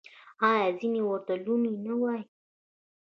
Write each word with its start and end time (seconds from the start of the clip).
آیا 0.49 0.67
ځینې 0.79 1.01
ورته 1.09 1.33
لوني 1.43 1.73
نه 1.85 1.93
وايي؟ 2.01 2.23